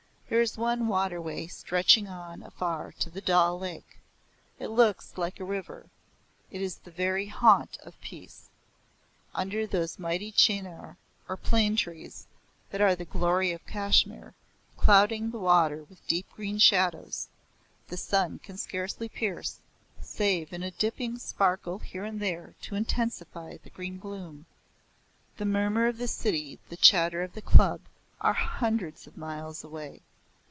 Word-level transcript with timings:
There 0.31 0.39
is 0.39 0.57
one 0.57 0.87
waterway 0.87 1.47
stretching 1.47 2.07
on 2.07 2.41
afar 2.41 2.93
to 2.99 3.09
the 3.09 3.19
Dal 3.19 3.59
Lake. 3.59 3.97
It 4.59 4.67
looks 4.69 5.17
like 5.17 5.41
a 5.41 5.43
river 5.43 5.89
it 6.49 6.61
is 6.61 6.77
the 6.77 6.89
very 6.89 7.25
haunt 7.25 7.77
of 7.83 7.99
peace. 7.99 8.47
Under 9.35 9.67
those 9.67 9.99
mighty 9.99 10.31
chenar, 10.31 10.95
or 11.27 11.35
plane 11.35 11.75
trees, 11.75 12.27
that 12.69 12.79
are 12.79 12.95
the 12.95 13.03
glory 13.03 13.51
of 13.51 13.67
Kashmir, 13.67 14.33
clouding 14.77 15.31
the 15.31 15.37
water 15.37 15.83
with 15.83 16.07
deep 16.07 16.29
green 16.33 16.59
shadows, 16.59 17.27
the 17.89 17.97
sun 17.97 18.39
can 18.39 18.55
scarcely 18.55 19.09
pierce, 19.09 19.59
save 19.99 20.53
in 20.53 20.63
a 20.63 20.71
dipping 20.71 21.19
sparkle 21.19 21.79
here 21.79 22.05
and 22.05 22.21
there 22.21 22.55
to 22.61 22.75
intensify 22.75 23.57
the 23.57 23.69
green 23.69 23.99
gloom. 23.99 24.45
The 25.35 25.43
murmur 25.43 25.87
of 25.87 25.97
the 25.97 26.07
city, 26.07 26.57
the 26.69 26.77
chatter 26.77 27.21
of 27.21 27.33
the 27.33 27.41
club, 27.41 27.81
are 28.21 28.31
hundreds 28.31 29.05
of 29.05 29.17
miles 29.17 29.65
away. 29.65 29.99